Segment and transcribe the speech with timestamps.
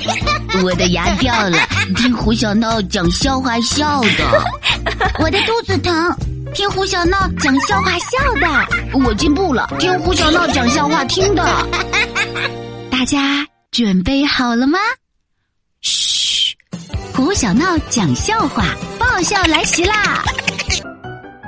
[0.62, 1.58] 我的牙掉了，
[1.96, 4.44] 听胡小闹讲笑话笑的。
[5.20, 6.16] 我的肚子疼，
[6.54, 8.98] 听胡小闹讲笑话笑的。
[9.04, 11.44] 我进步了，听胡小闹讲笑话听的。
[12.90, 14.78] 大家准备好了吗？
[15.82, 16.54] 嘘，
[17.14, 18.64] 胡小闹讲笑话，
[18.98, 20.22] 爆笑来袭啦！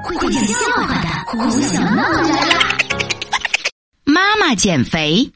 [0.05, 2.79] 会讲笑话的胡小闹来啦！
[4.05, 5.30] 妈妈减肥，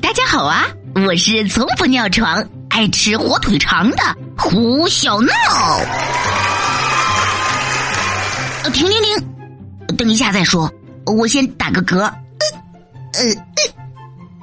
[0.00, 0.66] 大家好啊！
[0.94, 3.98] 我是从不尿床、爱吃火腿肠的
[4.36, 5.32] 胡小闹。
[8.62, 10.72] 呃，停停停，等一下再说，
[11.04, 11.98] 我先打个嗝。
[12.00, 12.12] 呃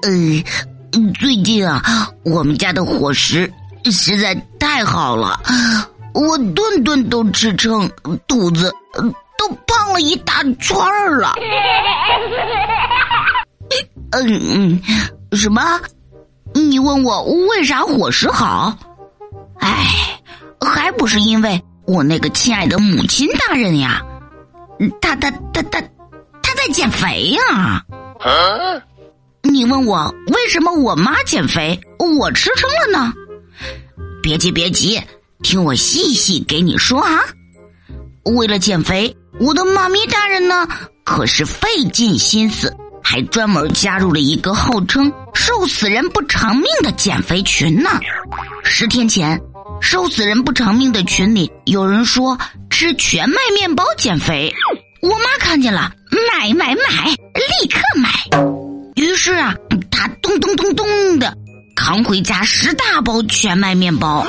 [0.04, 3.52] 呃呃，最近啊，我们家的伙食
[3.86, 5.42] 实在太好了，
[6.14, 7.90] 我顿顿都吃撑，
[8.28, 8.72] 肚子
[9.38, 11.34] 都胖了一大圈儿了。
[14.12, 14.82] 嗯嗯，
[15.34, 15.62] 什么？
[16.54, 18.78] 你问我为啥伙食好？
[19.60, 20.22] 哎，
[20.60, 24.02] 还不是因为我那个亲爱的母亲大人呀，
[25.02, 25.82] 他他他他
[26.42, 27.86] 他在减肥呀。
[29.44, 31.80] 你问我为什么我妈减肥，
[32.18, 33.14] 我吃撑了呢？
[34.22, 35.02] 别急别急，
[35.42, 37.22] 听我细细给你说啊。
[38.26, 40.68] 为了减肥，我的妈咪大人呢
[41.04, 47.90] 可是费尽心思，还专门加入了一个号称“瘦死人不偿命”的减肥群呢。
[48.64, 49.40] 十天前，
[49.82, 52.38] 瘦死人不偿命的群里有人说
[52.70, 54.54] 吃全麦面包减肥，
[55.02, 55.92] 我妈看见了，
[56.40, 57.10] 买买买，
[57.62, 58.10] 立刻买。
[58.96, 59.56] 于是啊，
[59.90, 61.36] 她咚咚咚咚的
[61.76, 64.26] 扛回家十大包全麦面包。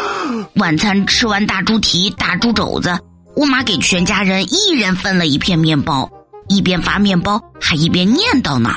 [0.54, 2.98] 晚餐吃完大猪蹄、大猪肘子，
[3.36, 6.10] 我妈给全家人一人分了一片面包，
[6.52, 8.74] 一边发面包还一边念叨呢：“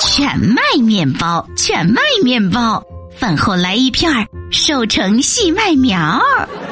[0.00, 2.82] 全麦面包，全麦面包，
[3.18, 6.18] 饭后来一片儿，瘦成细麦苗。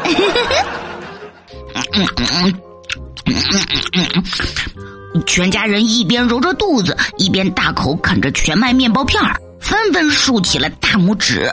[5.27, 11.53] ”全家人一边揉着肚子，一边大口啃着全麦面包片儿，纷纷竖起了大拇指。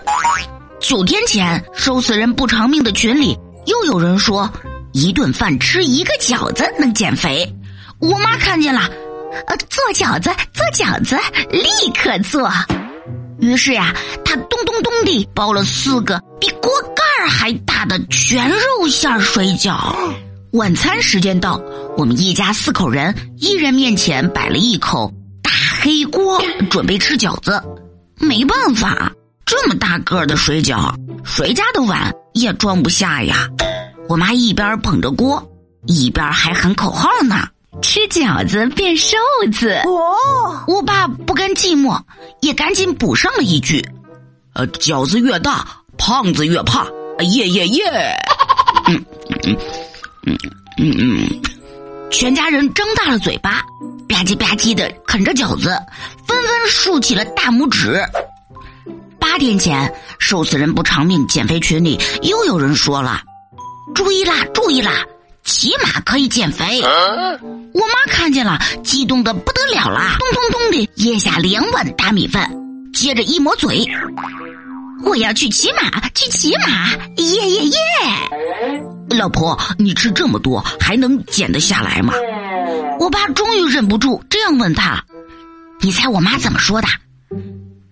[0.80, 4.50] 九天前，瘦死人不偿命的群里又有人说，
[4.94, 7.54] 一顿饭吃一个饺子能减肥。
[8.04, 8.82] 我妈看见了，
[9.48, 11.18] 呃，做饺子，做饺子，
[11.50, 12.52] 立刻做。
[13.40, 19.96] 于是呀，她咚咚咚地包了四个比锅盖儿还大的全肉馅水饺。
[20.52, 21.62] 晚餐时间到，
[21.98, 25.10] 我们一家四口人，一人面前摆了一口
[25.42, 25.50] 大
[25.80, 27.64] 黑锅，准备吃饺子。
[28.18, 29.14] 没办法，
[29.46, 30.94] 这么大个的水饺，
[31.24, 33.48] 谁家的碗也装不下呀。
[34.10, 35.42] 我妈一边捧着锅，
[35.88, 37.48] 一边还喊口号呢
[37.94, 39.18] ：“吃饺子变瘦
[39.52, 42.02] 子。”哦，我爸不甘寂寞，
[42.42, 43.88] 也赶紧补上了一句
[44.56, 45.64] ：“呃，饺子越大，
[45.96, 46.88] 胖子越怕。”
[47.36, 47.84] 耶耶耶！
[48.88, 49.06] 嗯
[49.46, 49.58] 嗯。
[50.26, 50.36] 嗯
[50.80, 51.42] 嗯嗯，
[52.10, 53.62] 全家人张大了嘴巴，
[54.10, 55.70] 吧唧吧唧的啃着饺子，
[56.28, 58.04] 纷纷竖起了大拇指。
[59.20, 63.22] 八天前，瘦死人不偿命减肥群里又有人说了
[63.94, 65.06] ：“注意啦，注意啦，
[65.44, 66.82] 骑马可以减肥。”
[67.74, 72.50] 我妈看见了，激动的不得了啦，咚咚咚的咽下两碗大米饭，
[72.94, 73.86] 接着一抹嘴
[75.04, 77.78] ：“我要去骑马，去骑马，耶耶耶！”
[79.18, 82.14] 老婆，你吃这么多还能减得下来吗？
[83.00, 85.04] 我爸终于忍不住这样问他
[85.82, 86.88] ：“你猜我妈怎么说的？”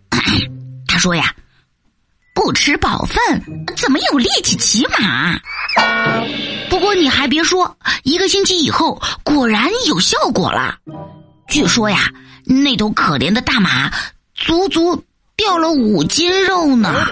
[0.88, 1.34] 他说呀
[2.36, 3.42] ：“不吃饱饭
[3.76, 5.40] 怎么有力气骑马？”
[6.82, 10.78] 不过你还别说，一个星期以后果然有效果了。
[11.48, 12.10] 据说呀，
[12.44, 13.92] 那头可怜的大马
[14.34, 15.04] 足足
[15.38, 16.90] 掉了五斤肉呢，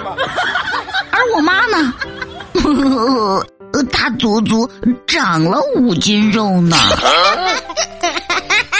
[1.11, 1.93] 而我妈呢？
[3.73, 4.67] 呃，他足足
[5.05, 6.75] 长了五斤肉呢。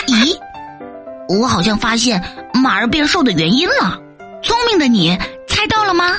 [0.07, 0.35] 咦，
[1.29, 2.19] 我好像发现
[2.51, 4.01] 马儿变瘦的原因了。
[4.41, 5.15] 聪明的你
[5.47, 6.17] 猜到了吗？